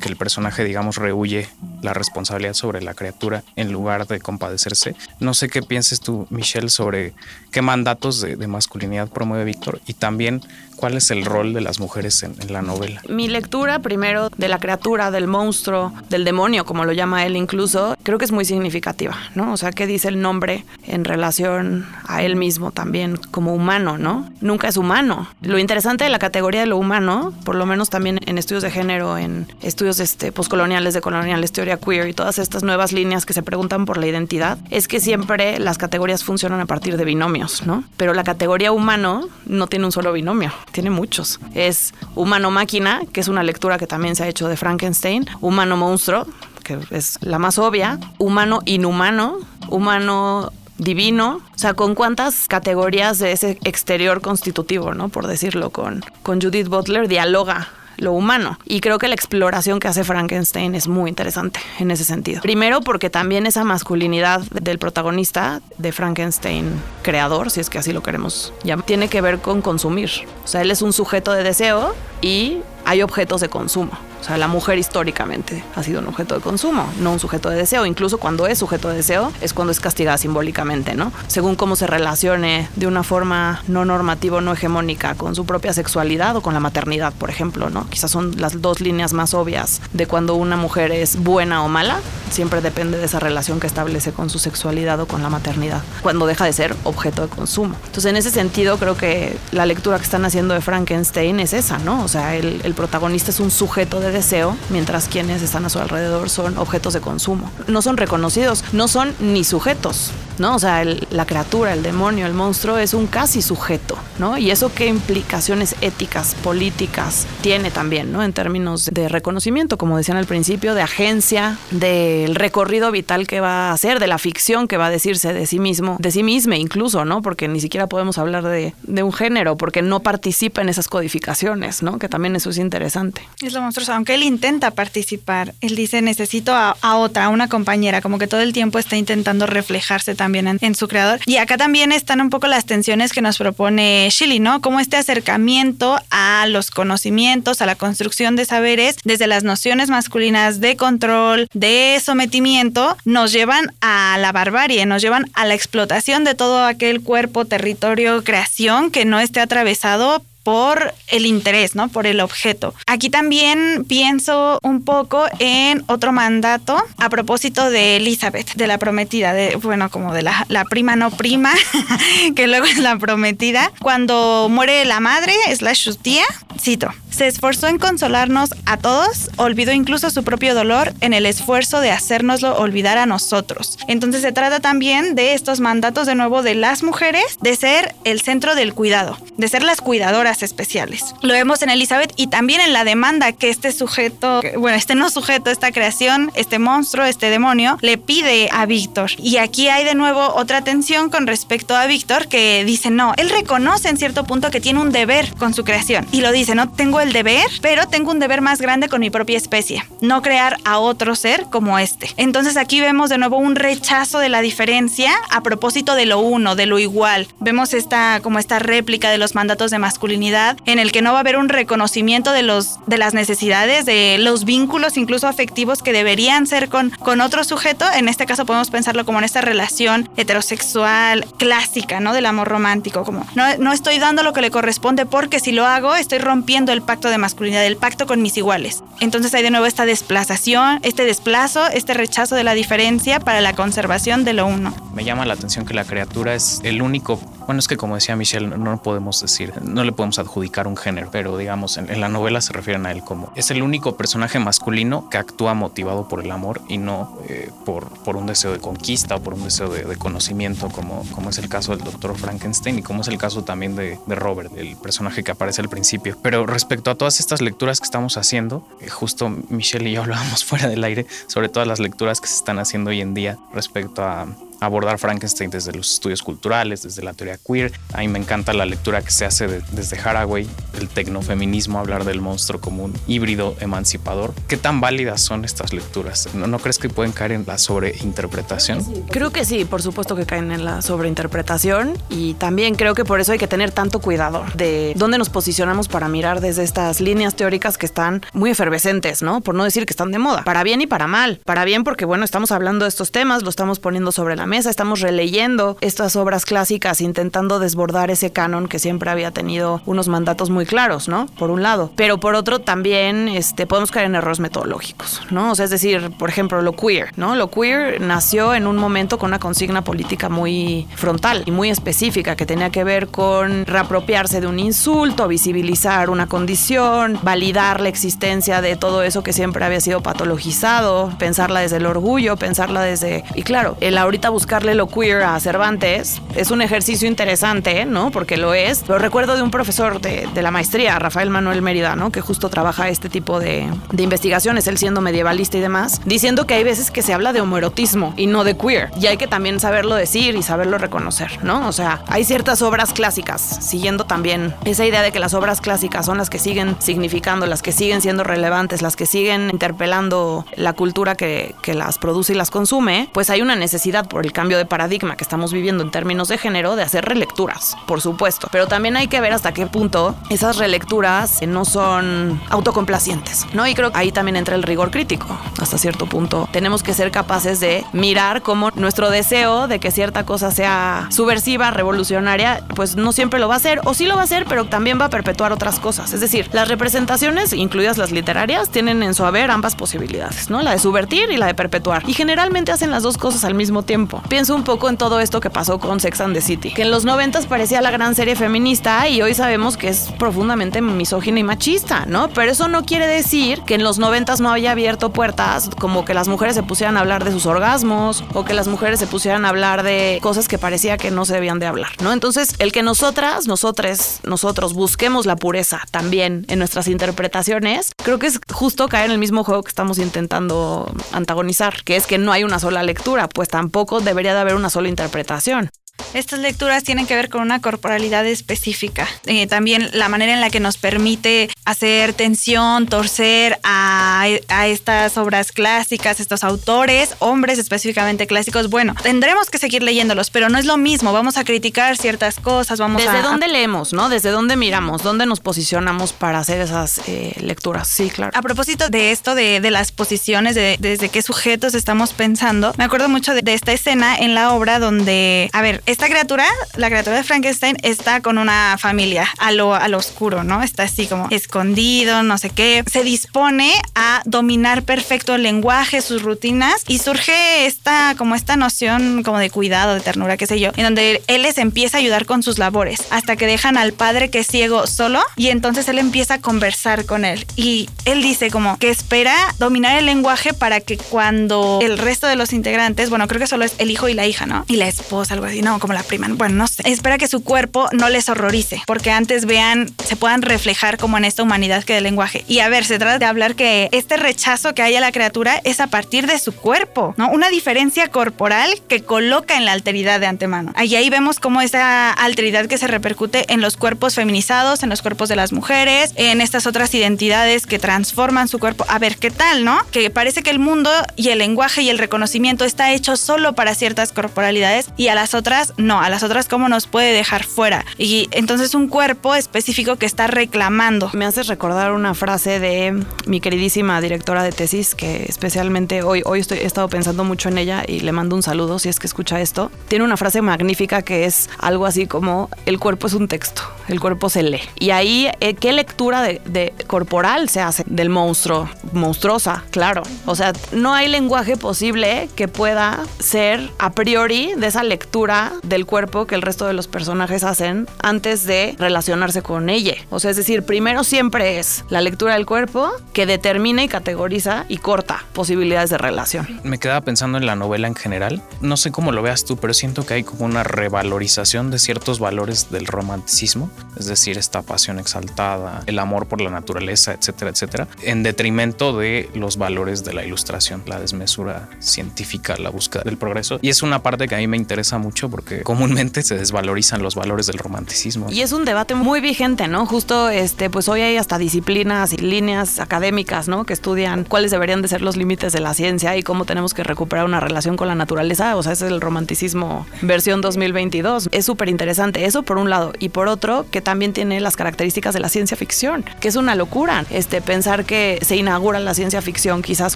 que 0.02 0.10
el 0.10 0.16
personaje, 0.16 0.64
digamos, 0.64 0.98
rehuye 0.98 1.48
la 1.82 1.94
responsabilidad 1.94 2.54
sobre 2.54 2.82
la 2.82 2.94
criatura 2.94 3.44
en 3.56 3.72
lugar 3.72 4.08
de 4.08 4.20
compadecerse. 4.20 4.96
No 5.20 5.34
sé 5.34 5.50
qué 5.50 5.62
pienses 5.62 6.00
tú, 6.00 6.28
Michelle, 6.30 6.70
sobre 6.70 7.14
qué 7.52 7.62
mandatos 7.62 8.22
de, 8.22 8.36
de 8.36 8.48
masculinidad 8.48 9.08
promueve 9.08 9.46
Víctor 9.46 9.82
y 9.88 9.94
también 9.94 10.42
¿Cuál 10.78 10.96
es 10.96 11.10
el 11.10 11.26
rol 11.26 11.54
de 11.54 11.62
las 11.62 11.80
mujeres 11.80 12.22
en, 12.22 12.36
la 12.50 12.62
novela? 12.62 13.02
Mi 13.10 13.28
lectura 13.28 13.80
primero 13.80 14.30
de 14.38 14.48
la 14.48 14.60
criatura, 14.60 15.10
del 15.10 15.26
monstruo, 15.26 15.92
del 16.10 16.24
demonio, 16.24 16.66
como 16.66 16.86
lo 16.86 16.94
llama 16.94 17.26
él 17.26 17.36
incluso, 17.36 17.98
creo 18.04 18.20
que 18.20 18.26
es 18.26 18.32
muy 18.32 18.46
significativa, 18.46 19.18
¿no? 19.34 19.54
O 19.54 19.58
sea, 19.58 19.72
¿qué 19.72 19.88
dice 19.88 20.08
el 20.08 20.22
nombre 20.22 20.66
en 20.86 21.04
relación 21.04 21.88
a 22.06 22.22
él 22.22 22.36
mismo 22.36 22.72
también 22.72 23.18
como 23.32 23.56
humano, 23.56 23.98
¿no? 23.98 24.30
Nunca 24.40 24.68
es 24.68 24.78
humano. 24.78 25.28
Lo 25.42 25.58
interesante 25.58 26.04
de 26.04 26.12
la 26.12 26.20
categoría 26.20 26.62
de 26.62 26.68
lo 26.68 26.78
humano, 26.78 27.34
por 27.44 27.56
lo 27.56 27.66
menos 27.66 27.90
también 27.90 28.20
en 28.28 28.38
estudios 28.38 28.62
de 28.62 28.70
género, 28.70 29.18
en 29.18 29.48
estudios 29.64 30.00
este, 30.00 30.32
postcoloniales, 30.32 30.94
decoloniales, 30.94 31.52
teoría 31.52 31.78
queer 31.78 32.08
y 32.08 32.14
todas 32.14 32.38
estas 32.38 32.62
nuevas 32.62 32.94
líneas 32.94 33.26
que 33.26 33.34
se 33.34 33.42
preguntan 33.42 33.86
por 33.86 33.98
la 33.98 34.06
identidad, 34.06 34.60
es 34.70 34.88
que 34.88 35.00
siempre 35.00 35.60
las 35.60 35.80
categorías 35.80 36.24
funcionan 36.24 36.60
a 36.60 36.68
partir 36.68 36.98
de 36.98 37.04
binomios, 37.04 37.66
¿no? 37.66 37.84
Pero 37.98 38.14
la 38.14 38.24
categoría 38.24 38.72
humano 38.72 39.28
no 39.48 39.66
tiene 39.66 39.86
un 39.86 39.92
solo 39.92 40.14
binomio 40.14 40.54
tiene 40.72 40.90
muchos. 40.90 41.40
Es 41.54 41.94
humano-máquina, 42.16 43.02
que 43.12 43.22
es 43.22 43.28
una 43.28 43.44
lectura 43.44 43.78
que 43.78 43.88
también 43.88 44.16
se 44.16 44.24
ha 44.24 44.28
hecho 44.28 44.48
de 44.48 44.58
Frankenstein, 44.58 45.26
humano-monstruo, 45.42 46.28
que 46.64 46.80
es 46.92 47.18
la 47.22 47.40
más 47.40 47.58
obvia, 47.58 48.00
humano-inhumano, 48.18 49.40
humano 49.70 50.52
divino, 50.78 51.42
o 51.56 51.58
sea, 51.58 51.74
con 51.74 51.96
cuántas 51.96 52.48
categorías 52.48 53.18
de 53.20 53.32
ese 53.32 53.58
exterior 53.64 54.22
constitutivo, 54.22 54.94
¿no? 54.94 55.10
Por 55.10 55.28
decirlo, 55.28 55.72
con, 55.72 56.04
con 56.24 56.40
Judith 56.42 56.68
Butler 56.68 57.08
dialoga 57.08 57.68
lo 57.98 58.14
humano. 58.14 58.58
Y 58.66 58.80
creo 58.80 58.98
que 58.98 59.08
la 59.08 59.16
exploración 59.16 59.80
que 59.80 59.88
hace 59.88 60.04
Frankenstein 60.04 60.76
es 60.76 60.88
muy 60.88 61.10
interesante 61.10 61.60
en 61.80 61.92
ese 61.92 62.04
sentido. 62.04 62.42
Primero 62.42 62.82
porque 62.82 63.10
también 63.10 63.46
esa 63.46 63.64
masculinidad 63.64 64.42
del 64.52 64.80
protagonista 64.80 65.62
de 65.78 65.92
Frankenstein 65.92 66.72
creador, 67.02 67.52
si 67.52 67.60
es 67.60 67.70
que 67.70 67.78
así 67.78 67.94
lo 67.94 68.02
queremos 68.02 68.54
llamar, 68.64 68.86
tiene 68.86 69.08
que 69.08 69.22
ver 69.22 69.40
con 69.40 69.62
consumir. 69.62 70.10
O 70.44 70.48
sea, 70.48 70.62
él 70.62 70.72
es 70.72 70.82
un 70.82 70.94
sujeto 70.94 71.32
de 71.34 71.44
deseo 71.44 71.96
y 72.22 72.60
hay 72.88 73.02
objetos 73.02 73.42
de 73.42 73.50
consumo. 73.50 73.92
O 74.20 74.24
sea, 74.24 74.38
la 74.38 74.48
mujer 74.48 74.80
históricamente 74.80 75.64
ha 75.76 75.84
sido 75.84 76.00
un 76.00 76.08
objeto 76.08 76.36
de 76.36 76.42
consumo, 76.42 76.90
no 77.00 77.12
un 77.12 77.20
sujeto 77.20 77.50
de 77.50 77.58
deseo. 77.58 77.86
Incluso 77.86 78.18
cuando 78.18 78.48
es 78.48 78.58
sujeto 78.58 78.90
de 78.90 78.96
deseo 78.96 79.32
es 79.42 79.54
cuando 79.54 79.72
es 79.72 79.80
castigada 79.80 80.18
simbólicamente, 80.18 80.96
¿no? 80.96 81.12
Según 81.28 81.56
cómo 81.56 81.76
se 81.76 81.86
relacione 81.86 82.68
de 82.76 82.88
una 82.88 83.04
forma 83.04 83.62
no 83.68 83.86
normativa, 83.86 84.42
no 84.42 84.54
hegemónica 84.54 85.16
con 85.16 85.36
su 85.36 85.46
propia 85.46 85.74
sexualidad 85.74 86.36
o 86.36 86.42
con 86.42 86.54
la 86.54 86.60
maternidad, 86.60 87.14
por 87.14 87.30
ejemplo, 87.30 87.70
¿no? 87.70 87.88
Quizás 87.90 88.10
son 88.10 88.40
las 88.40 88.62
dos 88.62 88.82
líneas 88.82 89.14
más 89.14 89.34
obvias 89.34 89.82
de 89.94 90.08
cuando 90.08 90.36
una 90.36 90.56
mujer 90.56 90.92
es 90.92 91.18
buena 91.18 91.64
o 91.64 91.68
mala. 91.68 92.00
Siempre 92.32 92.62
depende 92.62 92.98
de 92.98 93.06
esa 93.06 93.20
relación 93.20 93.60
que 93.60 93.68
establece 93.68 94.14
con 94.14 94.30
su 94.30 94.40
sexualidad 94.40 95.00
o 95.00 95.08
con 95.08 95.22
la 95.22 95.30
maternidad, 95.30 95.82
cuando 96.02 96.26
deja 96.26 96.46
de 96.46 96.54
ser 96.54 96.76
objeto 96.86 97.22
de 97.22 97.28
consumo. 97.28 97.76
Entonces, 97.86 98.10
en 98.10 98.18
ese 98.18 98.32
sentido, 98.32 98.78
creo 98.78 98.98
que 98.98 99.38
la 99.52 99.66
lectura 99.66 99.98
que 99.98 100.04
están 100.04 100.26
haciendo 100.26 100.54
de 100.54 100.62
Frankenstein 100.62 101.40
es 101.40 101.54
esa, 101.54 101.78
¿no? 101.80 102.04
O 102.04 102.08
sea, 102.08 102.36
el, 102.36 102.62
el 102.64 102.74
protagonista 102.78 103.32
es 103.32 103.42
un 103.42 103.52
sujeto 103.52 104.00
de 104.00 104.12
deseo, 104.12 104.56
mientras 104.70 105.10
quienes 105.10 105.42
están 105.42 105.66
a 105.66 105.70
su 105.70 105.80
alrededor 105.80 106.30
son 106.30 106.58
objetos 106.58 106.94
de 106.94 107.02
consumo. 107.02 107.52
No 107.68 107.82
son 107.82 107.98
reconocidos, 107.98 108.64
no 108.72 108.88
son 108.88 109.14
ni 109.20 109.44
sujetos, 109.44 110.12
¿no? 110.40 110.56
O 110.56 110.60
sea, 110.60 110.84
la 110.84 111.26
criatura, 111.26 111.74
el 111.74 111.84
demonio, 111.84 112.26
el 112.26 112.34
monstruo 112.34 112.78
es 112.78 112.94
un 112.94 113.08
casi 113.08 113.42
sujeto, 113.42 113.98
¿no? 114.20 114.38
Y 114.38 114.52
eso 114.52 114.72
qué 114.74 114.88
implicaciones 114.88 115.76
éticas, 115.82 116.36
políticas 116.36 117.26
tiene 117.42 117.72
también, 117.72 118.12
¿no? 118.12 118.24
En 118.24 118.34
términos 118.34 118.86
de 118.92 119.10
reconocimiento, 119.10 119.78
como 119.78 119.98
decían 119.98 120.18
al 120.18 120.26
principio, 120.26 120.76
de 120.76 120.82
agencia, 120.82 121.58
del 121.72 122.36
recorrido 122.36 122.92
vital 122.92 123.28
que 123.28 123.40
va 123.40 123.70
a 123.70 123.74
hacer, 123.74 124.00
de 124.00 124.08
la 124.08 124.18
ficción 124.18 124.68
que 124.68 124.78
va 124.78 124.88
a 124.88 124.90
decirse 124.90 125.34
de 125.34 125.46
sí 125.46 125.60
mismo, 125.60 125.98
de 126.00 126.12
sí 126.12 126.24
misma 126.24 126.58
incluso, 126.58 127.06
¿no? 127.06 127.22
Porque 127.22 127.48
ni 127.48 127.60
siquiera 127.60 127.88
podemos 127.88 128.18
hablar 128.18 128.44
de, 128.44 128.74
de 128.84 129.04
un 129.04 129.14
género, 129.14 129.58
porque 129.58 129.82
no 129.82 130.02
participa 130.02 130.62
en 130.62 130.70
esas 130.70 130.88
codificaciones, 130.88 131.84
¿no? 131.84 132.00
Que 132.00 132.10
también 132.10 132.36
eso 132.36 132.50
es 132.50 132.58
interesante. 132.58 133.22
Es 133.42 133.54
lo 133.54 133.62
monstruoso, 133.62 133.94
aunque 133.94 134.16
él 134.16 134.24
intenta 134.24 134.72
participar, 134.72 135.54
él 135.62 135.76
dice 135.76 136.02
necesito 136.02 136.54
a, 136.54 136.76
a 136.82 136.98
otra, 136.98 137.26
a 137.26 137.30
una 137.30 137.48
compañera, 137.48 138.02
como 138.02 138.20
que 138.20 138.28
todo 138.28 138.42
el 138.42 138.54
tiempo 138.54 138.80
está 138.80 138.98
intentando 138.98 139.46
reflejarse 139.46 140.16
también 140.16 140.27
en, 140.36 140.58
en, 140.62 140.76
su 140.76 140.88
creador. 140.88 141.20
Y 141.26 141.38
acá 141.38 141.58
también 141.58 141.92
están 141.92 142.22
un 142.22 142.30
poco 142.30 142.48
las 142.48 142.66
tensiones 142.66 143.14
que 143.14 143.22
nos 143.22 143.38
propone 143.38 144.08
Shilly, 144.12 144.40
¿no? 144.40 144.62
Como 144.62 144.80
este 144.80 144.98
acercamiento 144.98 146.00
a 146.12 146.46
los 146.48 146.72
conocimientos, 146.72 147.62
a 147.62 147.66
la 147.66 147.76
construcción 147.76 148.36
de 148.36 148.46
saberes, 148.46 148.98
desde 149.04 149.28
las 149.28 149.44
nociones 149.44 149.90
masculinas 149.90 150.60
de 150.60 150.76
control, 150.76 151.48
de 151.54 152.00
sometimiento, 152.04 152.98
nos 153.06 153.32
llevan 153.32 153.74
a 153.82 154.18
la 154.20 154.32
barbarie, 154.32 154.86
nos 154.86 155.02
llevan 155.02 155.30
a 155.34 155.46
la 155.46 155.54
explotación 155.54 156.24
de 156.24 156.36
todo 156.36 156.66
aquel 156.66 157.02
cuerpo, 157.02 157.46
territorio, 157.46 158.24
creación 158.24 158.92
que 158.92 159.06
no 159.06 159.20
esté 159.20 159.40
atravesado 159.40 160.24
por 160.48 160.94
el 161.10 161.26
interés, 161.26 161.76
¿no? 161.76 161.90
Por 161.90 162.08
el 162.08 162.22
objeto. 162.22 162.74
Aquí 162.86 163.10
también 163.10 163.84
pienso 163.86 164.60
un 164.64 164.82
poco 164.86 165.26
en 165.40 165.84
otro 165.88 166.14
mandato 166.14 166.82
a 166.98 167.10
propósito 167.10 167.70
de 167.70 167.98
Elizabeth, 167.98 168.54
de 168.56 168.66
la 168.66 168.78
prometida, 168.78 169.34
de, 169.34 169.58
bueno, 169.58 169.90
como 169.90 170.14
de 170.14 170.22
la, 170.22 170.46
la 170.48 170.64
prima 170.64 170.96
no 170.96 171.12
prima, 171.12 171.52
que 172.38 172.48
luego 172.48 172.66
es 172.66 172.78
la 172.78 172.98
prometida. 172.98 173.74
Cuando 173.82 174.48
muere 174.50 174.86
la 174.86 175.02
madre, 175.02 175.34
la 175.60 175.76
su 175.76 175.96
tía, 175.96 176.24
cito, 176.58 176.94
se 177.10 177.28
esforzó 177.28 177.68
en 177.68 177.78
consolarnos 177.78 178.52
a 178.66 178.78
todos, 178.78 179.32
olvidó 179.36 179.74
incluso 179.74 180.10
su 180.12 180.24
propio 180.24 180.56
dolor 180.56 180.94
en 181.02 181.14
el 181.14 181.26
esfuerzo 181.26 181.82
de 181.82 181.92
hacérnoslo 181.92 182.56
olvidar 182.58 182.98
a 182.98 183.06
nosotros. 183.06 183.78
Entonces 183.90 184.22
se 184.22 184.32
trata 184.32 184.62
también 184.62 185.16
de 185.16 185.34
estos 185.34 185.60
mandatos 185.60 186.08
de 186.08 186.16
nuevo 186.16 186.42
de 186.42 186.56
las 186.56 186.84
mujeres 186.84 187.38
de 187.42 187.56
ser 187.56 187.96
el 188.06 188.22
centro 188.22 188.56
del 188.56 188.74
cuidado, 188.74 189.18
de 189.36 189.48
ser 189.50 189.64
las 189.64 189.82
cuidadoras 189.82 190.37
especiales. 190.44 191.16
Lo 191.22 191.34
vemos 191.34 191.62
en 191.62 191.70
Elizabeth 191.70 192.14
y 192.16 192.28
también 192.28 192.62
en 192.62 192.74
la 192.74 192.84
demanda 192.84 193.32
que 193.32 193.50
este 193.50 193.72
sujeto, 193.72 194.42
bueno, 194.58 194.78
este 194.78 194.96
no 194.96 195.10
sujeto, 195.10 195.50
esta 195.50 195.72
creación, 195.72 196.32
este 196.36 196.60
monstruo, 196.60 197.06
este 197.06 197.30
demonio, 197.30 197.78
le 197.82 197.98
pide 197.98 198.50
a 198.52 198.66
Víctor. 198.66 199.12
Y 199.18 199.38
aquí 199.38 199.70
hay 199.70 199.84
de 199.84 199.96
nuevo 199.96 200.34
otra 200.36 200.62
tensión 200.62 201.10
con 201.10 201.28
respecto 201.28 201.76
a 201.76 201.86
Víctor 201.86 202.28
que 202.28 202.64
dice, 202.66 202.90
no, 202.90 203.14
él 203.18 203.30
reconoce 203.30 203.90
en 203.90 203.98
cierto 203.98 204.24
punto 204.24 204.52
que 204.52 204.62
tiene 204.62 204.80
un 204.80 204.92
deber 204.92 205.34
con 205.36 205.54
su 205.54 205.64
creación. 205.64 206.08
Y 206.12 206.22
lo 206.22 206.32
dice, 206.32 206.56
no 206.56 206.72
tengo 206.72 207.00
el 207.00 207.14
deber, 207.14 207.48
pero 207.62 207.88
tengo 207.88 208.12
un 208.12 208.20
deber 208.20 208.42
más 208.42 208.62
grande 208.62 208.90
con 208.90 209.02
mi 209.02 209.10
propia 209.10 209.38
especie, 209.38 209.84
no 210.02 210.22
crear 210.22 210.58
a 210.66 210.80
otro 210.80 211.16
ser 211.16 211.46
como 211.50 211.80
este. 211.80 212.10
Entonces 212.18 212.58
aquí 212.58 212.80
vemos 212.82 213.10
de 213.10 213.18
nuevo 213.18 213.38
un 213.38 213.56
rechazo 213.56 214.20
de 214.20 214.30
la 214.30 214.42
diferencia 214.42 215.12
a 215.30 215.42
propósito 215.42 215.96
de 215.96 216.06
lo 216.06 216.20
uno, 216.20 216.56
de 216.56 216.66
lo 216.66 216.80
igual. 216.80 217.28
Vemos 217.40 217.74
esta 217.74 218.20
como 218.22 218.40
esta 218.40 218.60
réplica 218.60 219.10
de 219.10 219.18
los 219.18 219.36
mandatos 219.36 219.72
de 219.72 219.80
masculinidad 219.80 220.27
en 220.66 220.80
el 220.80 220.92
que 220.92 221.02
no 221.02 221.12
va 221.12 221.20
a 221.20 221.22
haber 221.22 221.38
un 221.38 221.50
reconocimiento 221.50 222.32
de 222.32 222.44
los 222.44 222.80
de 222.86 222.98
las 222.98 223.14
necesidades, 223.14 223.86
de 223.86 224.18
los 224.20 224.46
vínculos 224.46 224.98
incluso 224.98 225.28
afectivos 225.28 225.82
que 225.82 225.94
deberían 225.94 226.48
ser 226.48 226.70
con 226.70 226.92
con 226.92 227.22
otro 227.22 227.44
sujeto. 227.44 227.86
En 227.96 228.08
este 228.08 228.26
caso 228.26 228.46
podemos 228.46 228.70
pensarlo 228.70 229.06
como 229.06 229.20
en 229.20 229.26
esta 229.26 229.42
relación 229.42 230.10
heterosexual 230.18 231.26
clásica, 231.38 232.00
¿no? 232.00 232.14
Del 232.14 232.26
amor 232.26 232.48
romántico, 232.48 233.04
como 233.04 233.26
no, 233.36 233.58
no 233.58 233.72
estoy 233.72 234.00
dando 234.00 234.24
lo 234.24 234.34
que 234.34 234.42
le 234.42 234.52
corresponde 234.52 235.06
porque 235.06 235.40
si 235.40 235.52
lo 235.52 235.66
hago 235.66 235.96
estoy 235.96 236.20
rompiendo 236.20 236.72
el 236.72 236.82
pacto 236.82 237.10
de 237.10 237.18
masculinidad, 237.18 237.66
el 237.66 237.78
pacto 237.78 238.06
con 238.06 238.22
mis 238.22 238.38
iguales. 238.38 238.84
Entonces 239.00 239.34
hay 239.34 239.44
de 239.44 239.52
nuevo 239.52 239.66
esta 239.66 239.86
desplazación, 239.86 240.80
este 240.84 241.06
desplazo, 241.06 241.68
este 241.68 241.94
rechazo 241.94 242.36
de 242.36 242.44
la 242.44 242.54
diferencia 242.54 243.20
para 243.20 243.42
la 243.42 243.54
conservación 243.54 244.24
de 244.24 244.34
lo 244.34 244.48
uno. 244.48 244.74
Me 244.94 245.04
llama 245.04 245.26
la 245.26 245.34
atención 245.34 245.66
que 245.66 245.74
la 245.74 245.86
criatura 245.86 246.36
es 246.36 246.62
el 246.64 246.82
único 246.82 247.20
bueno, 247.48 247.60
es 247.60 247.70
que 247.70 247.78
como 247.78 247.96
decía 247.96 248.18
Michelle, 248.18 248.46
no 248.46 248.84
podemos 248.84 249.22
decir, 249.22 249.54
no 249.62 249.86
le 249.86 249.94
podemos 249.94 250.17
adjudicar 250.20 250.68
un 250.68 250.78
género, 250.78 251.10
pero 251.12 251.38
digamos, 251.38 251.78
en, 251.78 252.00
la 252.00 252.10
novela 252.10 252.42
se 252.42 252.54
refieren 252.54 252.86
a 252.86 252.92
él 252.92 253.02
como 253.04 253.32
es 253.36 253.52
el 253.52 253.62
único 253.62 253.96
personaje 253.98 254.40
masculino 254.40 255.10
que 255.10 255.18
actúa 255.18 255.54
motivado 255.54 256.08
por 256.08 256.24
el 256.24 256.32
amor 256.32 256.62
y 256.68 256.78
no 256.78 257.18
eh, 257.28 257.52
por, 257.66 257.88
por 258.04 258.16
un 258.16 258.28
deseo 258.28 258.52
de 258.52 258.60
conquista 258.60 259.16
o 259.16 259.22
por 259.22 259.34
un 259.34 259.44
deseo 259.44 259.70
de, 259.70 259.98
conocimiento, 259.98 260.70
como, 260.70 261.04
como 261.12 261.30
es 261.30 261.38
el 261.38 261.50
caso 261.50 261.76
del 261.76 261.84
doctor 261.84 262.16
Frankenstein 262.18 262.80
y 262.80 262.84
como 262.84 263.02
es 263.02 263.08
el 263.08 263.18
caso 263.18 263.44
también 263.44 263.76
de, 263.76 263.98
Robert, 264.08 264.52
el 264.58 264.76
personaje 264.78 265.24
que 265.24 265.32
aparece 265.32 265.62
al 265.62 265.70
principio. 265.70 266.18
Pero 266.22 266.46
respecto 266.46 266.92
a 266.92 266.96
todas 266.96 267.20
estas 267.20 267.42
lecturas 267.42 267.80
que 267.80 267.86
estamos 267.86 268.18
haciendo, 268.18 268.68
eh, 268.82 268.90
justo 268.90 269.30
Michelle 269.50 269.90
y 269.90 269.94
yo 269.94 270.02
hablábamos 270.04 270.46
fuera 270.46 270.68
del 270.68 270.84
aire 270.84 271.06
sobre 271.28 271.50
todas 271.50 271.68
las 271.68 271.80
lecturas 271.80 272.22
que 272.22 272.28
se 272.28 272.36
están 272.36 272.60
haciendo 272.60 272.90
hoy 272.90 273.02
en 273.02 273.14
día 273.14 273.38
respecto 273.54 274.04
a 274.04 274.28
abordar 274.60 275.00
Frankenstein 275.00 275.50
desde 275.50 275.72
los 275.74 275.94
estudios 275.94 276.24
culturales, 276.24 276.84
desde 276.84 277.04
la 277.04 277.14
teoría 277.14 277.38
queer. 277.38 277.72
A 277.94 278.00
mí 278.00 278.08
me 278.08 278.20
encanta 278.20 278.54
la 278.54 278.66
lectura 278.66 279.02
que 279.02 279.12
se 279.12 279.26
hace 279.26 279.48
desde 279.72 280.00
Haraway, 280.00 280.48
el 280.78 280.88
tecnofeminismo, 280.88 281.80
hablar 281.80 282.06
del 282.06 282.22
monstruo 282.22 282.60
como 282.60 282.84
un 282.86 282.94
híbrido 283.08 283.56
emancipador. 283.60 284.34
¿Qué 284.48 284.58
tan 284.58 284.82
válidas 284.82 285.22
son 285.22 285.46
estas 285.46 285.74
lecturas? 285.74 286.34
¿No, 286.34 286.60
crees 286.60 286.80
que 286.80 286.90
pueden 286.90 287.12
caer 287.12 287.32
en 287.34 287.44
la 287.46 287.58
sobreinterpretación? 287.58 288.84
Creo 289.10 289.32
que 289.32 289.46
sí, 289.46 289.66
por 289.66 289.82
supuesto 289.82 290.16
que 290.16 290.26
caen 290.26 290.52
en 290.52 290.66
la 290.66 290.82
sobreinterpretación 290.82 291.98
y 292.10 292.34
también 292.36 292.76
creo 292.76 292.96
que 292.96 293.06
por 293.06 293.20
eso 293.20 293.32
hay 293.32 293.38
que 293.38 293.48
tener 293.48 293.72
tanto 293.72 294.00
cuidado 294.00 294.44
de 294.56 294.94
dónde 294.96 295.18
nos 295.18 295.30
posicionamos 295.30 295.88
para 295.88 296.08
mirar 296.08 296.42
desde 296.42 296.64
estas 296.64 297.02
líneas 297.02 297.36
teóricas 297.36 297.78
que 297.78 297.86
están 297.86 298.24
muy 298.34 298.52
efervescentes, 298.52 299.22
¿no? 299.22 299.42
Por 299.42 299.56
no 299.56 299.64
decir 299.64 299.86
que 299.86 299.92
están 299.92 300.12
de 300.12 300.20
moda, 300.20 300.44
para 300.44 300.64
bien 300.64 300.82
y 300.82 300.88
para 300.88 301.08
mal. 301.08 301.40
Para 301.46 301.66
bien 301.66 301.84
porque, 301.84 302.06
bueno, 302.06 302.26
estamos 302.26 302.52
hablando 302.52 302.86
de 302.86 302.90
estos 302.90 303.12
temas, 303.12 303.44
lo 303.44 303.50
estamos 303.50 303.80
poniendo 303.80 304.12
sobre 304.12 304.36
la 304.36 304.47
mesa, 304.48 304.70
estamos 304.70 305.02
releyendo 305.02 305.78
estas 305.82 306.16
obras 306.16 306.46
clásicas 306.46 307.02
intentando 307.02 307.60
desbordar 307.60 308.10
ese 308.10 308.32
canon 308.32 308.68
que 308.68 308.80
siempre 308.80 309.10
había 309.10 309.32
tenido 309.32 309.82
unos 309.86 310.08
mandatos 310.08 310.50
muy 310.50 310.66
claros, 310.66 311.08
¿no? 311.08 311.28
Por 311.38 311.52
un 311.52 311.62
lado, 311.62 311.92
pero 311.96 312.20
por 312.20 312.36
otro 312.36 312.60
también 312.60 313.28
este, 313.28 313.68
podemos 313.68 313.92
caer 313.92 314.08
en 314.08 314.16
errores 314.16 314.40
metodológicos, 314.40 315.22
¿no? 315.30 315.52
O 315.52 315.56
sea, 315.56 315.66
es 315.66 315.72
decir, 315.72 316.12
por 316.18 316.30
ejemplo, 316.30 316.62
lo 316.62 316.74
queer, 316.74 317.12
¿no? 317.18 317.36
Lo 317.36 317.52
queer 317.52 318.02
nació 318.02 318.56
en 318.56 318.68
un 318.68 318.78
momento 318.78 319.18
con 319.18 319.30
una 319.30 319.40
consigna 319.40 319.84
política 319.84 320.30
muy 320.30 320.88
frontal 320.96 321.44
y 321.46 321.52
muy 321.52 321.70
específica 321.70 322.36
que 322.36 322.46
tenía 322.46 322.70
que 322.70 322.84
ver 322.84 323.08
con 323.08 323.66
reapropiarse 323.66 324.42
de 324.42 324.48
un 324.48 324.60
insulto, 324.60 325.28
visibilizar 325.28 326.10
una 326.10 326.28
condición, 326.28 327.20
validar 327.22 327.82
la 327.82 327.90
existencia 327.90 328.62
de 328.62 328.76
todo 328.76 329.04
eso 329.04 329.24
que 329.24 329.34
siempre 329.34 329.66
había 329.66 329.82
sido 329.82 330.02
patologizado, 330.02 331.14
pensarla 331.20 331.62
desde 331.62 331.78
el 331.78 331.86
orgullo, 331.86 332.38
pensarla 332.38 332.82
desde... 332.82 333.24
Y 333.36 333.44
claro, 333.44 333.78
el 333.82 333.98
ahorita 333.98 334.30
buscarle 334.38 334.76
lo 334.76 334.86
queer 334.86 335.24
a 335.24 335.40
Cervantes 335.40 336.22
es 336.36 336.52
un 336.52 336.62
ejercicio 336.62 337.08
interesante, 337.08 337.86
¿no? 337.86 338.12
Porque 338.12 338.38
lo 338.38 338.54
es. 338.54 338.84
Pero 338.86 339.00
recuerdo 339.00 339.36
de 339.36 339.42
un 339.42 339.50
profesor 339.50 340.00
de, 340.00 340.30
la 340.36 340.52
maestría, 340.52 341.00
Rafael 341.00 341.32
Manuel 341.32 341.64
Mérida, 341.64 341.96
¿no? 341.96 342.12
Que 342.12 342.22
justo 342.22 342.48
trabaja 342.50 342.88
este 342.88 343.10
tipo 343.10 343.40
de, 343.40 343.68
de 343.92 344.04
investigaciones, 344.04 344.68
él 344.68 344.78
siendo 344.78 345.02
medievalista 345.02 345.58
y 345.58 345.62
demás, 345.62 346.02
diciendo 346.06 346.46
que 346.46 346.54
hay 346.54 346.64
veces 346.64 346.92
que 346.92 347.02
se 347.02 347.16
habla 347.16 347.34
de 347.34 347.42
homoerotismo 347.42 348.14
y 348.16 348.28
no 348.28 348.44
de 348.44 348.56
queer. 348.56 348.92
Y 349.02 349.08
hay 349.08 349.18
que 349.18 349.26
también 349.26 349.60
saberlo 349.60 349.96
decir 349.96 350.36
y 350.36 350.44
saberlo 350.44 350.78
reconocer, 350.78 351.44
¿no? 351.44 351.68
O 351.68 351.72
sea, 351.72 352.04
hay 352.06 352.24
ciertas 352.24 352.62
obras 352.62 352.94
clásicas, 352.94 353.42
siguiendo 353.42 354.06
también 354.06 354.54
esa 354.66 354.86
idea 354.86 355.02
de 355.02 355.12
que 355.12 355.20
las 355.20 355.34
obras 355.34 355.62
clásicas 355.62 356.06
son 356.06 356.20
las 356.20 356.30
que 356.30 356.38
siguen 356.38 356.76
significando, 356.78 357.48
las 357.48 357.64
que 357.64 357.72
siguen 357.72 358.04
siendo 358.04 358.24
relevantes, 358.24 358.84
las 358.84 358.96
que 358.96 359.08
siguen 359.08 359.50
interpelando 359.50 360.46
la 360.56 360.74
cultura 360.74 361.16
que, 361.16 361.56
que 361.64 361.74
las 361.74 361.98
produce 361.98 362.34
y 362.34 362.36
las 362.36 362.52
consume, 362.52 363.10
pues 363.14 363.32
hay 363.32 363.42
una 363.42 363.56
necesidad 363.56 364.08
por 364.08 364.27
el 364.28 364.34
cambio 364.34 364.58
de 364.58 364.66
paradigma 364.66 365.16
que 365.16 365.24
estamos 365.24 365.54
viviendo 365.54 365.84
en 365.84 365.90
términos 365.90 366.28
de 366.28 366.38
género, 366.38 366.76
de 366.76 366.84
hacer 366.84 367.06
relecturas, 367.06 367.78
por 367.86 368.02
supuesto. 368.02 368.50
Pero 368.52 368.68
también 368.68 368.98
hay 368.98 369.08
que 369.08 369.22
ver 369.22 369.32
hasta 369.32 369.54
qué 369.54 369.68
punto 369.68 370.16
esas 370.30 370.58
relecturas 370.58 371.40
no 371.48 371.64
son 371.64 372.42
autocomplacientes, 372.50 373.46
¿no? 373.54 373.66
Y 373.66 373.74
creo 373.74 373.92
que 373.92 373.98
ahí 373.98 374.12
también 374.12 374.36
entra 374.36 374.56
el 374.56 374.64
rigor 374.64 374.92
crítico, 374.92 375.28
hasta 375.62 375.78
cierto 375.78 376.08
punto. 376.08 376.50
Tenemos 376.52 376.84
que 376.84 376.94
ser 376.94 377.10
capaces 377.10 377.62
de 377.62 377.86
mirar 377.94 378.42
cómo 378.42 378.72
nuestro 378.76 379.10
deseo 379.10 379.70
de 379.70 379.80
que 379.80 379.92
cierta 379.92 380.26
cosa 380.26 380.52
sea 380.52 381.08
subversiva, 381.10 381.72
revolucionaria, 381.72 382.64
pues 382.76 382.98
no 382.98 383.14
siempre 383.14 383.40
lo 383.40 383.48
va 383.48 383.54
a 383.54 383.58
hacer, 383.58 383.80
o 383.86 383.94
sí 383.94 384.08
lo 384.08 384.16
va 384.16 384.22
a 384.22 384.26
hacer, 384.26 384.46
pero 384.50 384.66
también 384.66 385.00
va 385.00 385.06
a 385.06 385.10
perpetuar 385.10 385.54
otras 385.54 385.80
cosas. 385.80 386.12
Es 386.12 386.20
decir, 386.20 386.50
las 386.52 386.68
representaciones, 386.68 387.54
incluidas 387.54 387.98
las 387.98 388.12
literarias, 388.12 388.70
tienen 388.72 389.04
en 389.04 389.14
su 389.14 389.24
haber 389.24 389.52
ambas 389.52 389.76
posibilidades, 389.76 390.50
¿no? 390.50 390.62
La 390.62 390.72
de 390.72 390.80
subvertir 390.80 391.32
y 391.32 391.38
la 391.38 391.46
de 391.46 391.54
perpetuar. 391.54 392.04
Y 392.08 392.14
generalmente 392.14 392.74
hacen 392.74 392.92
las 392.92 393.04
dos 393.04 393.18
cosas 393.18 393.46
al 393.46 393.54
mismo 393.54 393.84
tiempo. 394.22 394.30
Pienso 394.30 394.56
un 394.56 394.64
poco 394.64 394.90
en 394.90 394.98
todo 394.98 395.20
esto 395.20 395.40
que 395.40 395.50
pasó 395.50 395.80
con 395.80 396.00
Sex 396.00 396.22
and 396.22 396.34
the 396.34 396.42
City, 396.42 396.74
que 396.74 396.84
en 396.84 396.92
los 396.92 397.06
90 397.06 397.42
parecía 397.48 397.82
la 397.82 397.92
gran 397.92 398.16
serie 398.16 398.36
feminista 398.36 399.08
y 399.08 399.22
hoy 399.22 399.34
sabemos 399.34 399.78
que 399.78 399.90
es 399.90 400.12
profundamente 400.18 400.82
misógina 400.82 401.40
y 401.40 401.44
machista, 401.44 402.06
¿no? 402.06 402.30
Pero 402.30 402.52
eso 402.52 402.68
no 402.68 402.86
quiere 402.86 403.08
decir 403.08 403.62
que 403.62 403.76
en 403.76 403.84
los 403.84 404.00
90 404.00 404.36
no 404.40 404.52
haya 404.52 404.72
abierto 404.72 405.12
puertas 405.12 405.70
como 405.80 406.06
que 406.06 406.14
las 406.14 406.28
mujeres 406.28 406.56
se 406.56 406.64
pusieran 406.64 406.98
a 406.98 407.02
hablar 407.02 407.24
de 407.24 407.32
sus 407.32 407.46
orgasmos 407.46 408.24
o 408.34 408.44
que 408.44 408.54
las 408.54 408.68
mujeres 408.68 409.00
se 409.00 409.08
pusieran 409.08 409.46
a 409.46 409.50
hablar 409.50 409.84
de 409.84 410.20
cosas 410.22 410.48
que 410.48 410.58
parecía 410.58 410.98
que 410.98 411.12
no 411.12 411.26
se 411.26 411.34
debían 411.34 411.60
de 411.60 411.66
hablar, 411.66 411.92
¿no? 412.02 412.12
Entonces, 412.12 412.56
el 412.60 412.72
que 412.72 412.84
nosotras, 412.84 413.48
nosotros, 413.48 414.20
nosotros 414.24 414.74
busquemos 414.74 415.26
la 415.26 415.36
pureza 415.36 415.82
también 415.92 416.46
en 416.50 416.60
nuestras 416.60 416.88
interpretaciones, 416.88 417.92
creo 418.04 418.20
que 418.20 418.28
es 418.28 418.40
justo 418.52 418.88
caer 418.88 419.06
en 419.06 419.12
el 419.12 419.18
mismo 419.20 419.44
juego 419.44 419.64
que 419.64 419.70
estamos 419.70 419.98
intentando 419.98 420.92
antagonizar, 421.12 421.84
que 421.84 421.96
es 421.96 422.08
que 422.08 422.18
no 422.18 422.32
hay 422.32 422.44
una 422.44 422.60
sola 422.60 422.84
lectura, 422.84 423.30
pues 423.30 423.50
tampoco 423.50 424.02
debería 424.08 424.34
de 424.34 424.40
haber 424.40 424.56
una 424.56 424.70
sola 424.70 424.90
interpretación. 424.90 425.70
Estas 426.14 426.40
lecturas 426.40 426.84
tienen 426.84 427.06
que 427.06 427.16
ver 427.16 427.30
con 427.30 427.42
una 427.42 427.62
corporalidad 427.62 428.26
específica. 428.26 429.08
Eh, 429.26 429.48
también 429.48 429.90
la 429.94 430.10
manera 430.10 430.34
en 430.34 430.42
la 430.42 430.50
que 430.50 430.60
nos 430.60 430.78
permite 430.78 431.50
hacer 431.66 432.14
tensión, 432.14 432.88
torcer 432.88 433.60
a, 433.64 434.26
estas 434.66 435.18
obras 435.18 435.52
clásicas, 435.52 436.20
estos 436.20 436.44
autores, 436.44 437.16
hombres 437.20 437.60
específicamente 437.60 438.26
clásicos. 438.26 438.70
Bueno, 438.70 438.96
tendremos 439.02 439.50
que 439.50 439.58
seguir 439.58 439.84
leyéndolos, 439.84 440.30
pero 440.30 440.50
no 440.50 440.58
es 440.58 440.66
lo 440.66 440.78
mismo. 440.78 441.14
Vamos 441.14 441.38
a 441.38 441.44
criticar 441.44 441.98
ciertas 441.98 442.40
cosas, 442.40 442.80
vamos 442.80 443.04
¿Desde 443.04 443.22
dónde 443.22 443.48
leemos, 443.48 443.94
no? 443.94 444.10
¿Desde 444.10 444.32
dónde 444.32 444.56
miramos? 444.56 445.04
¿Dónde 445.04 445.26
nos 445.26 445.40
posicionamos 445.40 446.14
para 446.14 446.40
hacer 446.40 446.62
esas 446.62 447.02
eh, 447.08 447.36
lecturas? 447.42 447.88
Sí, 447.88 448.10
claro. 448.10 448.32
A 448.34 448.42
propósito 448.42 448.90
de 448.90 449.12
esto, 449.12 449.36
de, 449.36 449.60
las 449.70 449.92
posiciones, 449.92 450.56
de, 450.56 450.78
desde 450.80 451.10
qué 451.10 451.22
sujetos 451.22 451.76
estamos 451.76 452.14
pensando, 452.14 452.74
me 452.78 452.86
acuerdo 452.86 453.10
mucho 453.10 453.34
de, 453.34 453.42
de 453.42 453.54
esta 453.54 453.74
escena 453.74 454.16
en 454.16 454.34
la 454.34 454.54
obra 454.54 454.80
donde, 454.80 455.50
a 455.54 455.62
ver, 455.62 455.84
esta 455.88 456.08
criatura, 456.08 456.46
la 456.76 456.90
criatura 456.90 457.16
de 457.16 457.24
Frankenstein, 457.24 457.78
está 457.82 458.22
con 458.22 458.38
una 458.38 458.78
familia 458.78 459.28
a 459.38 459.54
lo, 459.54 459.74
a 459.74 459.88
lo 459.88 459.98
oscuro, 459.98 460.44
¿no? 460.44 460.62
Está 460.62 460.84
así 460.84 461.08
como 461.08 461.28
escondido, 461.30 462.24
no 462.24 462.38
sé 462.38 462.50
qué. 462.50 462.84
Se 462.92 463.04
dispone 463.04 463.72
a 463.96 464.22
dominar 464.26 464.84
perfecto 464.84 465.36
el 465.36 465.44
lenguaje, 465.44 466.02
sus 466.02 466.24
rutinas 466.24 466.84
y 466.88 467.00
surge 467.00 467.66
esta, 467.66 468.16
como 468.18 468.36
esta 468.36 468.58
noción 468.58 469.24
como 469.24 469.40
de 469.40 469.50
cuidado, 469.50 469.94
de 469.94 470.02
ternura, 470.02 470.36
qué 470.36 470.46
sé 470.46 470.60
yo, 470.60 470.72
en 470.76 470.84
donde 470.84 471.24
él 471.28 471.44
les 471.44 471.58
empieza 471.58 471.98
a 471.98 472.00
ayudar 472.02 472.26
con 472.26 472.44
sus 472.44 472.60
labores 472.60 473.04
hasta 473.10 473.38
que 473.38 473.48
dejan 473.48 473.78
al 473.78 473.94
padre 473.94 474.30
que 474.30 474.40
es 474.40 474.48
ciego 474.48 474.88
solo 474.88 475.22
y 475.38 475.48
entonces 475.48 475.88
él 475.88 476.00
empieza 476.00 476.36
a 476.36 476.42
conversar 476.42 477.06
con 477.06 477.24
él 477.24 477.46
y 477.56 477.90
él 478.04 478.22
dice 478.22 478.52
como 478.52 478.78
que 478.78 478.90
espera 478.90 479.34
dominar 479.58 479.98
el 479.98 480.06
lenguaje 480.06 480.54
para 480.54 480.82
que 480.82 480.98
cuando 480.98 481.80
el 481.82 481.98
resto 481.98 482.28
de 482.28 482.36
los 482.36 482.52
integrantes, 482.52 483.10
bueno, 483.10 483.28
creo 483.28 483.40
que 483.40 483.48
solo 483.48 483.64
es 483.64 483.76
el 483.78 483.90
hijo 483.90 484.10
y 484.10 484.14
la 484.14 484.28
hija, 484.28 484.46
¿no? 484.46 484.66
Y 484.68 484.76
la 484.76 484.88
esposa, 484.88 485.34
algo 485.34 485.46
así, 485.46 485.62
no, 485.62 485.77
como 485.80 485.94
la 485.94 486.04
prima, 486.04 486.28
bueno, 486.32 486.56
no 486.56 486.68
sé. 486.68 486.84
Espera 486.86 487.18
que 487.18 487.28
su 487.28 487.44
cuerpo 487.44 487.88
no 487.92 488.10
les 488.10 488.30
horrorice, 488.30 488.82
porque 488.86 489.12
antes 489.12 489.46
vean, 489.46 489.90
se 490.06 490.16
puedan 490.16 490.42
reflejar 490.42 490.98
como 490.98 491.18
en 491.18 491.26
esta 491.26 491.44
humanidad 491.44 491.84
que 491.84 491.94
del 491.94 492.04
lenguaje. 492.04 492.44
Y 492.48 492.60
a 492.60 492.70
ver, 492.70 492.86
se 492.86 493.00
trata 493.00 493.20
de 493.20 493.26
hablar 493.26 493.56
que 493.56 493.90
este 493.92 494.18
rechazo 494.18 494.74
que 494.74 494.82
hay 494.82 494.96
a 494.96 495.02
la 495.02 495.12
criatura 495.12 495.62
es 495.64 495.80
a 495.80 495.88
partir 495.88 496.28
de 496.28 496.38
su 496.40 496.54
cuerpo, 496.54 497.14
¿no? 497.18 497.30
Una 497.30 497.50
diferencia 497.50 498.10
corporal 498.10 498.70
que 498.88 499.04
coloca 499.04 499.56
en 499.56 499.66
la 499.66 499.72
alteridad 499.72 500.20
de 500.20 500.28
antemano. 500.28 500.74
Ahí 500.76 500.96
ahí 500.98 501.10
vemos 501.10 501.40
cómo 501.40 501.62
esa 501.62 502.12
alteridad 502.12 502.66
que 502.68 502.78
se 502.78 502.88
repercute 502.88 503.52
en 503.54 503.62
los 503.62 503.78
cuerpos 503.78 504.16
feminizados, 504.16 504.84
en 504.84 504.90
los 504.90 505.02
cuerpos 505.02 505.30
de 505.30 505.36
las 505.36 505.54
mujeres, 505.54 506.12
en 506.16 506.42
estas 506.42 506.68
otras 506.68 506.94
identidades 506.94 507.66
que 507.66 507.80
transforman 507.80 508.48
su 508.48 508.60
cuerpo. 508.60 508.86
A 508.90 509.00
ver, 509.00 509.18
¿qué 509.18 509.32
tal, 509.32 509.64
no? 509.64 509.80
Que 509.92 510.10
parece 510.10 510.42
que 510.44 510.50
el 510.50 510.60
mundo 510.60 510.92
y 511.16 511.30
el 511.30 511.40
lenguaje 511.40 511.84
y 511.84 511.90
el 511.90 511.98
reconocimiento 511.98 512.66
está 512.66 512.92
hecho 512.92 513.16
solo 513.16 513.54
para 513.54 513.76
ciertas 513.76 514.12
corporalidades 514.12 514.90
y 514.98 515.08
a 515.08 515.16
las 515.16 515.34
otras 515.34 515.67
no, 515.78 516.02
a 516.02 516.10
las 516.10 516.24
otras 516.24 516.48
cómo 516.48 516.70
nos 516.70 516.88
puede 516.88 517.14
dejar 517.14 517.44
fuera. 517.44 517.86
Y 517.98 518.30
entonces 518.32 518.74
un 518.76 518.88
cuerpo 518.88 519.36
específico 519.36 519.98
que 519.98 520.06
está 520.06 520.28
reclamando. 520.28 521.10
Me 521.14 521.26
hace 521.26 521.44
recordar 521.44 521.92
una 521.92 522.14
frase 522.14 522.60
de 522.60 523.04
mi 523.26 523.42
queridísima 523.42 524.00
directora 524.02 524.44
de 524.44 524.52
tesis, 524.52 524.96
que 524.96 525.26
especialmente 525.28 526.04
hoy, 526.04 526.22
hoy 526.26 526.40
estoy, 526.40 526.60
he 526.60 526.66
estado 526.66 526.88
pensando 526.90 527.24
mucho 527.24 527.50
en 527.50 527.58
ella 527.58 527.84
y 527.88 528.00
le 528.00 528.12
mando 528.12 528.36
un 528.36 528.44
saludo 528.44 528.80
si 528.80 528.90
es 528.90 529.00
que 529.00 529.08
escucha 529.08 529.42
esto. 529.42 529.72
Tiene 529.88 530.06
una 530.06 530.18
frase 530.18 530.42
magnífica 530.42 531.02
que 531.02 531.26
es 531.26 531.50
algo 531.60 531.86
así 531.86 532.08
como 532.08 532.50
el 532.66 532.80
cuerpo 532.80 533.08
es 533.08 533.14
un 533.14 533.28
texto, 533.28 533.62
el 533.88 534.00
cuerpo 534.00 534.30
se 534.30 534.44
lee. 534.44 534.62
Y 534.80 534.92
ahí, 534.92 535.30
eh, 535.40 535.54
¿qué 535.54 535.74
lectura 535.74 536.22
de 536.22 536.74
corporal 536.88 537.50
se 537.50 537.62
hace 537.62 537.84
del 537.88 538.10
monstruo? 538.10 538.70
Monstruosa, 538.94 539.64
claro. 539.72 540.04
O 540.26 540.36
sea, 540.36 540.54
no 540.72 540.94
hay 540.94 541.08
lenguaje 541.08 541.58
posible 541.58 542.30
que 542.36 542.48
pueda 542.48 543.04
ser 543.20 543.70
a 543.80 543.92
priori 543.92 544.54
de 544.56 544.68
esa 544.68 544.84
lectura 544.84 545.47
del 545.64 545.86
cuerpo 545.86 546.26
que 546.28 546.36
el 546.36 546.42
resto 546.42 546.66
de 546.68 546.74
los 546.74 546.88
personajes 546.88 547.44
hacen 547.44 547.88
antes 548.02 548.46
de 548.46 548.76
relacionarse 548.78 549.42
con 549.42 549.70
ella. 549.70 549.96
O 550.10 550.20
sea, 550.20 550.32
es 550.32 550.38
decir, 550.38 550.64
primero 550.64 551.04
siempre 551.04 551.60
es 551.60 551.84
la 551.90 552.02
lectura 552.02 552.34
del 552.34 552.46
cuerpo 552.46 552.92
que 553.14 553.26
determina 553.26 553.84
y 553.84 553.88
categoriza 553.88 554.66
y 554.70 554.78
corta 554.78 555.26
posibilidades 555.34 555.90
de 555.90 555.98
relación. 555.98 556.60
Me 556.64 556.80
quedaba 556.80 557.02
pensando 557.02 557.38
en 557.38 557.46
la 557.46 557.56
novela 557.56 557.88
en 557.88 557.96
general. 557.96 558.42
No 558.62 558.78
sé 558.78 558.92
cómo 558.92 559.12
lo 559.12 559.22
veas 559.22 559.46
tú, 559.46 559.58
pero 559.58 559.74
siento 559.74 560.06
que 560.06 560.16
hay 560.16 560.24
como 560.24 560.46
una 560.46 560.64
revalorización 560.64 561.72
de 561.72 561.80
ciertos 561.80 562.20
valores 562.20 562.70
del 562.72 562.86
romanticismo, 562.86 563.70
es 563.98 564.06
decir, 564.06 564.38
esta 564.38 564.62
pasión 564.62 565.00
exaltada, 565.00 565.84
el 565.86 566.00
amor 566.00 566.28
por 566.28 566.42
la 566.42 566.50
naturaleza, 566.50 567.14
etcétera, 567.14 567.52
etcétera, 567.52 567.88
en 568.04 568.24
detrimento 568.24 568.98
de 568.98 569.30
los 569.34 569.58
valores 569.58 570.04
de 570.04 570.14
la 570.14 570.26
ilustración, 570.26 570.84
la 570.86 571.00
desmesura 571.00 571.70
científica, 571.80 572.56
la 572.58 572.70
búsqueda 572.70 573.04
del 573.04 573.18
progreso. 573.18 573.60
Y 573.62 573.70
es 573.70 573.84
una 573.84 574.04
parte 574.04 574.28
que 574.28 574.36
a 574.36 574.38
mí 574.40 574.48
me 574.48 574.58
interesa 574.58 574.98
mucho 574.98 575.30
porque 575.38 575.62
comúnmente 575.62 576.24
se 576.24 576.36
desvalorizan 576.36 577.04
los 577.04 577.14
valores 577.14 577.46
del 577.46 577.60
romanticismo. 577.60 578.26
Y 578.32 578.42
es 578.42 578.54
un 578.54 578.66
debate 578.66 578.96
muy 578.96 579.22
vigente, 579.22 579.68
¿no? 579.68 579.86
Justo, 579.86 580.30
este, 580.30 580.72
pues 580.72 580.90
hoy 580.90 581.02
hay 581.02 581.18
hasta 581.18 581.38
disciplinas 581.38 582.12
y 582.12 582.18
líneas 582.18 582.80
académicas, 582.80 583.48
¿no? 583.48 583.64
Que 583.64 583.74
estudian 583.74 584.24
cuáles 584.24 584.50
deberían 584.50 584.82
de 584.82 584.88
ser 584.88 585.04
los 585.04 585.16
límites 585.16 585.54
de 585.54 585.60
la 585.60 585.76
ciencia 585.76 586.18
y 586.18 586.24
cómo 586.24 586.46
tenemos 586.46 586.74
que 586.74 586.84
recuperar 586.84 587.26
una 587.26 587.40
relación 587.40 587.78
con 587.78 587.88
la 587.88 587.94
naturaleza. 587.94 588.56
O 588.56 588.64
sea, 588.64 588.72
ese 588.72 588.88
es 588.88 588.92
el 588.92 589.00
romanticismo 589.00 589.86
versión 590.02 590.42
2022. 590.42 591.30
Es 591.32 591.46
súper 591.46 591.70
interesante. 591.70 592.26
Eso 592.26 592.42
por 592.42 592.58
un 592.58 592.72
lado. 592.72 592.94
Y 592.98 593.10
por 593.10 593.28
otro, 593.28 593.68
que 593.70 593.82
también 593.82 594.14
tiene 594.14 594.42
las 594.42 594.56
características 594.56 595.14
de 595.14 595.20
la 595.20 595.30
ciencia 595.30 595.56
ficción, 595.56 596.04
que 596.20 596.30
es 596.30 596.36
una 596.36 596.56
locura. 596.56 597.06
Este, 597.12 597.42
pensar 597.44 597.86
que 597.86 598.18
se 598.24 598.36
inaugura 598.36 598.80
la 598.80 598.96
ciencia 598.96 599.22
ficción 599.22 599.62
quizás 599.62 599.96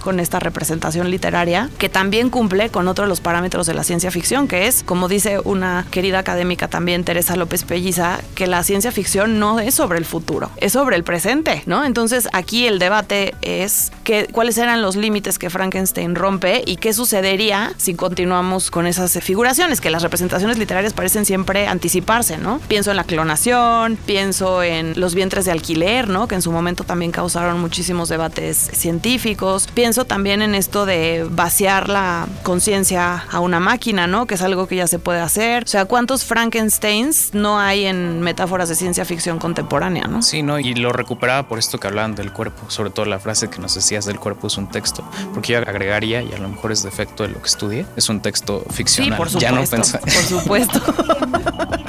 con 0.00 0.20
esta 0.20 0.38
representación 0.38 1.10
literaria, 1.10 1.68
que 1.78 1.88
también 1.88 2.30
cumple 2.30 2.70
con 2.70 2.86
otro 2.86 3.06
de 3.06 3.08
los 3.08 3.20
parámetros 3.20 3.66
de 3.66 3.74
la 3.74 3.82
ciencia 3.82 4.12
ficción, 4.12 4.46
que 4.46 4.68
es, 4.68 4.84
como 4.84 5.08
dice 5.08 5.31
una 5.38 5.86
querida 5.90 6.18
académica 6.18 6.68
también, 6.68 7.04
Teresa 7.04 7.36
López 7.36 7.64
Pelliza, 7.64 8.20
que 8.34 8.46
la 8.46 8.62
ciencia 8.62 8.92
ficción 8.92 9.38
no 9.38 9.60
es 9.60 9.74
sobre 9.74 9.98
el 9.98 10.04
futuro, 10.04 10.50
es 10.56 10.72
sobre 10.72 10.96
el 10.96 11.04
presente, 11.04 11.62
¿no? 11.66 11.84
Entonces 11.84 12.28
aquí 12.32 12.66
el 12.66 12.78
debate 12.78 13.34
es 13.42 13.92
que, 14.04 14.28
cuáles 14.32 14.58
eran 14.58 14.82
los 14.82 14.96
límites 14.96 15.38
que 15.38 15.50
Frankenstein 15.50 16.14
rompe 16.14 16.62
y 16.66 16.76
qué 16.76 16.92
sucedería 16.92 17.72
si 17.76 17.94
continuamos 17.94 18.70
con 18.70 18.86
esas 18.86 19.12
figuraciones, 19.22 19.80
que 19.80 19.90
las 19.90 20.02
representaciones 20.02 20.58
literarias 20.58 20.92
parecen 20.92 21.24
siempre 21.24 21.66
anticiparse, 21.66 22.38
¿no? 22.38 22.60
Pienso 22.68 22.90
en 22.90 22.96
la 22.96 23.04
clonación, 23.04 23.96
pienso 23.96 24.62
en 24.62 24.98
los 24.98 25.14
vientres 25.14 25.44
de 25.44 25.52
alquiler, 25.52 26.08
¿no? 26.08 26.28
Que 26.28 26.34
en 26.34 26.42
su 26.42 26.52
momento 26.52 26.84
también 26.84 27.12
causaron 27.12 27.60
muchísimos 27.60 28.08
debates 28.08 28.70
científicos. 28.72 29.68
Pienso 29.74 30.04
también 30.04 30.42
en 30.42 30.54
esto 30.54 30.86
de 30.86 31.26
vaciar 31.30 31.88
la 31.88 32.26
conciencia 32.42 33.24
a 33.30 33.40
una 33.40 33.60
máquina, 33.60 34.06
¿no? 34.06 34.26
Que 34.26 34.34
es 34.34 34.42
algo 34.42 34.66
que 34.66 34.76
ya 34.76 34.86
se 34.86 34.98
puede 34.98 35.20
hacer. 35.24 35.64
O 35.64 35.66
sea, 35.66 35.84
¿cuántos 35.84 36.24
Frankensteins 36.24 37.34
no 37.34 37.58
hay 37.58 37.86
en 37.86 38.20
metáforas 38.20 38.68
de 38.68 38.74
ciencia 38.74 39.04
ficción 39.04 39.38
contemporánea, 39.38 40.06
¿no? 40.06 40.22
Sí, 40.22 40.42
¿no? 40.42 40.58
Y 40.58 40.74
lo 40.74 40.92
recuperaba 40.92 41.48
por 41.48 41.58
esto 41.58 41.78
que 41.78 41.86
hablaban 41.86 42.14
del 42.14 42.32
cuerpo, 42.32 42.70
sobre 42.70 42.90
todo 42.90 43.06
la 43.06 43.18
frase 43.18 43.48
que 43.50 43.58
nos 43.58 43.74
decías 43.74 44.04
del 44.04 44.18
cuerpo 44.18 44.46
es 44.48 44.56
un 44.58 44.68
texto, 44.68 45.04
porque 45.34 45.52
yo 45.52 45.58
agregaría, 45.58 46.22
y 46.22 46.32
a 46.32 46.38
lo 46.38 46.48
mejor 46.48 46.72
es 46.72 46.82
defecto 46.82 47.22
de 47.22 47.30
lo 47.30 47.40
que 47.40 47.48
estudié, 47.48 47.86
es 47.96 48.08
un 48.08 48.20
texto 48.20 48.64
ficcional. 48.70 49.12
Sí, 49.12 49.16
por 49.16 49.30
supuesto. 49.30 49.38
Ya 49.40 49.52
no 49.52 49.64
pensa- 49.66 50.00
Por 50.00 50.10
supuesto. 50.12 50.80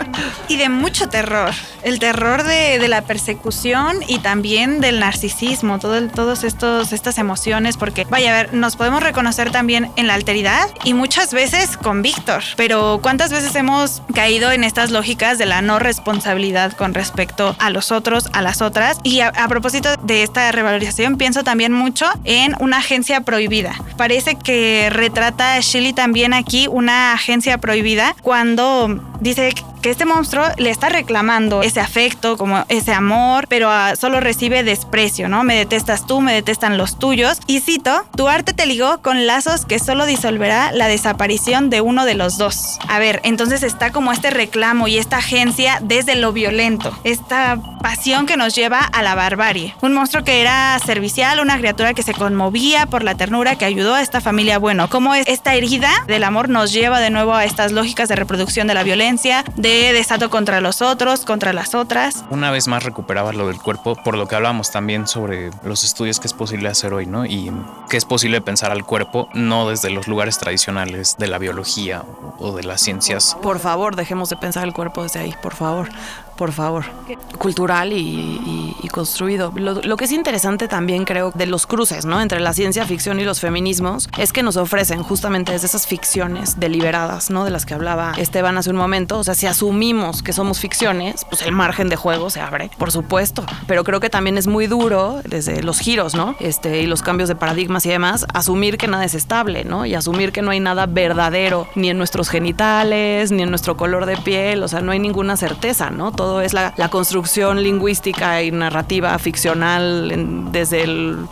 Y 0.47 0.57
de 0.57 0.69
mucho 0.69 1.09
terror. 1.09 1.51
El 1.83 1.99
terror 1.99 2.43
de, 2.43 2.79
de 2.79 2.87
la 2.87 3.01
persecución 3.01 3.97
y 4.07 4.19
también 4.19 4.81
del 4.81 4.99
narcisismo, 4.99 5.79
todo 5.79 6.33
estos 6.33 6.93
estas 6.93 7.17
emociones, 7.17 7.77
porque 7.77 8.05
vaya 8.09 8.31
a 8.31 8.43
ver, 8.43 8.53
nos 8.53 8.75
podemos 8.75 9.01
reconocer 9.03 9.51
también 9.51 9.91
en 9.95 10.07
la 10.07 10.13
alteridad 10.13 10.69
y 10.83 10.93
muchas 10.93 11.33
veces 11.33 11.77
con 11.77 12.01
Víctor. 12.01 12.43
Pero 12.55 12.99
¿cuántas 13.01 13.31
veces 13.31 13.55
hemos 13.55 14.01
caído 14.13 14.51
en 14.51 14.63
estas 14.63 14.91
lógicas 14.91 15.37
de 15.37 15.45
la 15.45 15.61
no 15.61 15.79
responsabilidad 15.79 16.73
con 16.73 16.93
respecto 16.93 17.55
a 17.59 17.69
los 17.69 17.91
otros, 17.91 18.29
a 18.33 18.41
las 18.41 18.61
otras? 18.61 18.97
Y 19.03 19.21
a, 19.21 19.29
a 19.29 19.47
propósito 19.47 19.89
de 20.03 20.23
esta 20.23 20.51
revalorización, 20.51 21.17
pienso 21.17 21.43
también 21.43 21.71
mucho 21.71 22.05
en 22.23 22.55
una 22.59 22.77
agencia 22.77 23.21
prohibida. 23.21 23.75
Parece 23.97 24.35
que 24.35 24.89
retrata 24.91 25.59
Shelley 25.59 25.93
también 25.93 26.33
aquí 26.33 26.67
una 26.69 27.13
agencia 27.13 27.57
prohibida 27.57 28.15
cuando 28.21 29.01
dice 29.19 29.53
que 29.83 29.89
este 29.89 30.05
monstruo 30.05 30.45
le 30.57 30.69
está 30.69 30.87
reclamando 30.87 31.61
ese 31.61 31.81
afecto, 31.81 32.37
como 32.37 32.63
ese 32.69 32.93
amor, 32.93 33.47
pero 33.49 33.69
ah, 33.69 33.95
solo 33.99 34.21
recibe 34.21 34.63
desprecio, 34.63 35.27
¿no? 35.27 35.43
Me 35.43 35.55
detestas 35.55 36.07
tú, 36.07 36.21
me 36.21 36.33
detestan 36.33 36.77
los 36.77 36.97
tuyos. 36.97 37.39
Y 37.47 37.59
cito, 37.59 38.05
tu 38.15 38.29
arte 38.29 38.53
te 38.53 38.65
ligó 38.65 39.01
con 39.01 39.27
lazos 39.27 39.65
que 39.65 39.79
solo 39.79 40.05
disolverá 40.05 40.71
la 40.71 40.87
desaparición 40.87 41.69
de 41.69 41.81
uno 41.81 42.05
de 42.05 42.15
los 42.15 42.37
dos. 42.37 42.79
A 42.87 42.97
ver, 42.97 43.19
entonces 43.25 43.61
está 43.61 43.91
como 43.91 44.13
este 44.13 44.29
reclamo 44.29 44.87
y 44.87 44.97
esta 44.97 45.17
agencia 45.17 45.79
desde 45.81 46.15
lo 46.15 46.31
violento, 46.31 46.97
esta 47.03 47.59
pasión 47.81 48.25
que 48.25 48.37
nos 48.37 48.55
lleva 48.55 48.79
a 48.79 49.03
la 49.03 49.15
barbarie. 49.15 49.75
Un 49.81 49.93
monstruo 49.93 50.23
que 50.23 50.39
era 50.39 50.79
servicial, 50.79 51.41
una 51.41 51.57
criatura 51.57 51.93
que 51.93 52.03
se 52.03 52.13
conmovía 52.13 52.85
por 52.85 53.03
la 53.03 53.15
ternura 53.15 53.57
que 53.57 53.65
ayudó 53.65 53.95
a 53.95 54.01
esta 54.01 54.21
familia. 54.21 54.59
Bueno, 54.59 54.89
cómo 54.89 55.13
es 55.13 55.27
esta 55.27 55.55
herida 55.55 55.91
del 56.07 56.23
amor 56.23 56.47
nos 56.47 56.71
lleva 56.71 57.01
de 57.01 57.09
nuevo 57.09 57.33
a 57.33 57.43
estas 57.43 57.73
lógicas 57.73 58.07
de 58.07 58.15
reproducción 58.15 58.67
de 58.67 58.75
la 58.75 58.83
violencia, 58.83 59.43
de 59.57 59.72
desato 59.75 60.29
contra 60.29 60.61
los 60.61 60.81
otros, 60.81 61.25
contra 61.25 61.53
las 61.53 61.75
otras. 61.75 62.23
Una 62.29 62.51
vez 62.51 62.67
más 62.67 62.83
recuperaba 62.83 63.33
lo 63.33 63.47
del 63.47 63.59
cuerpo, 63.59 63.95
por 63.95 64.17
lo 64.17 64.27
que 64.27 64.35
hablábamos 64.35 64.71
también 64.71 65.07
sobre 65.07 65.51
los 65.63 65.83
estudios 65.83 66.19
que 66.19 66.27
es 66.27 66.33
posible 66.33 66.69
hacer 66.69 66.93
hoy, 66.93 67.05
¿no? 67.05 67.25
Y 67.25 67.51
que 67.89 67.97
es 67.97 68.05
posible 68.05 68.41
pensar 68.41 68.71
al 68.71 68.85
cuerpo 68.85 69.29
no 69.33 69.69
desde 69.69 69.89
los 69.89 70.07
lugares 70.07 70.37
tradicionales 70.37 71.17
de 71.17 71.27
la 71.27 71.37
biología 71.37 72.03
o 72.39 72.55
de 72.55 72.63
las 72.63 72.81
ciencias. 72.81 73.37
Por 73.41 73.59
favor, 73.59 73.95
dejemos 73.95 74.29
de 74.29 74.37
pensar 74.37 74.63
el 74.63 74.73
cuerpo 74.73 75.03
desde 75.03 75.19
ahí, 75.19 75.33
por 75.41 75.55
favor, 75.55 75.89
por 76.43 76.51
favor. 76.51 76.83
Cultural 77.37 77.93
y, 77.93 78.75
construido. 78.91 79.53
Lo, 79.55 79.75
lo 79.75 79.95
que 79.95 80.05
es 80.05 80.11
interesante 80.11 80.67
también 80.67 81.05
creo 81.05 81.31
de 81.33 81.47
los 81.47 81.65
cruces, 81.65 82.05
¿no? 82.05 82.21
Entre 82.21 82.41
la 82.41 82.53
ciencia 82.53 82.85
ficción 82.85 83.19
y 83.19 83.23
los 83.23 83.39
feminismos 83.39 84.09
es 84.17 84.33
que 84.33 84.43
nos 84.43 84.57
ofrecen 84.57 85.01
justamente 85.01 85.53
desde 85.53 85.67
esas 85.67 85.87
ficciones 85.87 86.59
deliberadas, 86.59 87.29
¿no? 87.29 87.45
De 87.45 87.49
las 87.49 87.65
que 87.65 87.73
hablaba 87.73 88.11
Esteban 88.17 88.57
hace 88.57 88.69
un 88.69 88.75
momento. 88.75 89.17
O 89.17 89.23
sea, 89.23 89.35
si 89.35 89.47
asumimos 89.47 90.21
que 90.21 90.33
somos 90.33 90.59
ficciones, 90.59 91.25
pues 91.29 91.43
el 91.43 91.53
margen 91.53 91.87
de 91.87 91.95
juego 91.95 92.29
se 92.29 92.41
abre, 92.41 92.69
por 92.77 92.91
supuesto. 92.91 93.45
Pero 93.65 93.85
creo 93.85 94.01
que 94.01 94.09
también 94.09 94.37
es 94.37 94.45
muy 94.45 94.67
duro 94.67 95.21
desde 95.23 95.63
los 95.63 95.79
giros, 95.79 96.13
¿no? 96.13 96.35
Este, 96.41 96.81
y 96.81 96.87
los 96.87 97.01
cambios 97.01 97.29
de 97.29 97.35
paradigmas 97.35 97.85
y 97.85 97.89
demás, 97.89 98.25
asumir 98.33 98.77
que 98.77 98.89
nada 98.89 99.05
es 99.05 99.15
estable, 99.15 99.63
¿no? 99.63 99.85
Y 99.85 99.95
asumir 99.95 100.33
que 100.33 100.41
no 100.41 100.51
hay 100.51 100.59
nada 100.59 100.87
verdadero 100.87 101.69
ni 101.73 101.89
en 101.89 101.97
nuestros 101.97 102.29
genitales, 102.29 103.31
ni 103.31 103.43
en 103.43 103.49
nuestro 103.49 103.77
color 103.77 104.05
de 104.05 104.17
piel, 104.17 104.61
o 104.61 104.67
sea, 104.67 104.81
no 104.81 104.91
hay 104.91 104.99
ninguna 104.99 105.37
certeza, 105.37 105.89
¿no? 105.89 106.11
Todo 106.11 106.32
es 106.41 106.53
la, 106.53 106.73
construcción 106.89 107.63
lingüística 107.63 108.43
y 108.43 108.51
narrativa 108.51 109.17
ficcional 109.17 110.51
desde 110.51 110.85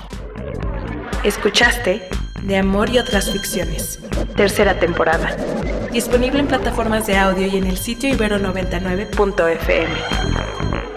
Escuchaste 1.23 2.09
De 2.43 2.57
Amor 2.57 2.90
y 2.90 2.99
otras 2.99 3.31
ficciones. 3.31 4.01
Tercera 4.37 4.81
temporada 4.81 5.37
disponible 5.94 6.40
en 6.40 6.48
plataformas 6.48 7.07
de 7.07 7.16
audio 7.16 7.46
y 7.46 7.57
en 7.57 7.68
el 7.68 7.78
sitio 7.78 8.11
ibero99.fm. 8.11 10.93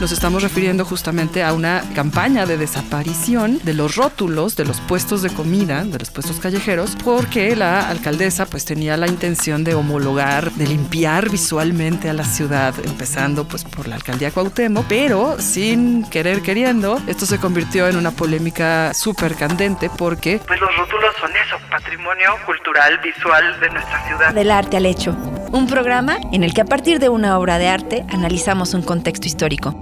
Nos 0.00 0.10
estamos 0.10 0.42
refiriendo 0.42 0.84
justamente 0.84 1.44
a 1.44 1.52
una 1.52 1.82
campaña 1.94 2.46
de 2.46 2.56
desaparición 2.58 3.60
de 3.62 3.74
los 3.74 3.94
rótulos 3.94 4.56
de 4.56 4.64
los 4.64 4.80
puestos 4.80 5.22
de 5.22 5.30
comida, 5.30 5.84
de 5.84 5.98
los 5.98 6.10
puestos 6.10 6.40
callejeros, 6.40 6.96
porque 7.04 7.54
la 7.54 7.88
alcaldesa 7.88 8.44
pues 8.44 8.64
tenía 8.64 8.96
la 8.96 9.06
intención 9.06 9.62
de 9.62 9.74
homologar, 9.74 10.50
de 10.52 10.66
limpiar 10.66 11.30
visualmente 11.30 12.10
a 12.10 12.12
la 12.12 12.24
ciudad, 12.24 12.74
empezando 12.84 13.46
pues 13.46 13.64
por 13.64 13.86
la 13.86 13.94
alcaldía 13.94 14.32
Cuauhtémoc, 14.32 14.84
pero 14.88 15.36
sin 15.38 16.08
querer 16.10 16.42
queriendo, 16.42 17.00
esto 17.06 17.24
se 17.24 17.38
convirtió 17.38 17.88
en 17.88 17.96
una 17.96 18.10
polémica 18.10 18.92
súper 18.94 19.36
candente 19.36 19.90
porque 19.96 20.40
pues 20.46 20.60
los 20.60 20.76
rótulos 20.76 21.14
son 21.20 21.30
eso, 21.36 21.56
patrimonio 21.70 22.30
cultural 22.44 22.98
visual 22.98 23.60
de 23.60 23.70
nuestra 23.70 24.06
ciudad. 24.06 24.34
Del 24.34 24.50
arte 24.50 24.76
al 24.76 24.86
hecho, 24.86 25.16
un 25.54 25.68
programa 25.68 26.18
en 26.32 26.42
el 26.42 26.52
que 26.52 26.62
a 26.62 26.64
partir 26.64 26.98
de 26.98 27.08
una 27.08 27.38
obra 27.38 27.58
de 27.58 27.68
arte 27.68 28.04
analizamos 28.10 28.74
un 28.74 28.82
contexto 28.82 29.28
histórico. 29.28 29.74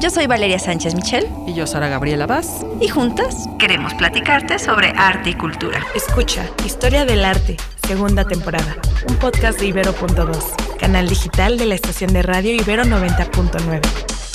Yo 0.00 0.10
soy 0.10 0.26
Valeria 0.26 0.58
Sánchez 0.58 0.94
Michel. 0.96 1.28
Y 1.46 1.54
yo 1.54 1.68
Sara 1.68 1.88
Gabriela 1.88 2.26
Vaz. 2.26 2.66
Y 2.80 2.88
juntas 2.88 3.48
queremos 3.58 3.94
platicarte 3.94 4.58
sobre 4.58 4.88
arte 4.96 5.30
y 5.30 5.34
cultura. 5.34 5.86
Escucha, 5.94 6.44
Historia 6.66 7.04
del 7.04 7.24
Arte, 7.24 7.56
segunda 7.86 8.24
temporada. 8.24 8.76
Un 9.08 9.16
podcast 9.16 9.60
de 9.60 9.66
Ibero.2, 9.66 10.76
canal 10.78 11.08
digital 11.08 11.58
de 11.58 11.66
la 11.66 11.76
estación 11.76 12.12
de 12.12 12.22
radio 12.22 12.52
Ibero 12.52 12.82
90.9. 12.84 14.29